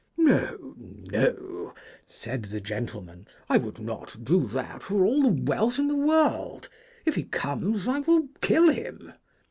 [0.17, 1.75] 'No, no,'
[2.07, 6.69] said the gentleman;' I would not do that for all the wealth in the world;
[7.05, 9.13] if he comes I will kill him.'